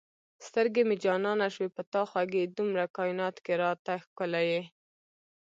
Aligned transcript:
سترګې 0.47 0.81
مې 0.87 0.95
جانانه 1.05 1.47
شوې 1.53 1.69
په 1.75 1.81
تا 1.91 2.01
خوږې 2.09 2.43
دومره 2.57 2.83
کاینات 2.97 3.35
کې 3.45 3.53
را 3.63 3.71
ته 3.85 3.93
ښکلی 4.03 4.43
یې 4.51 4.61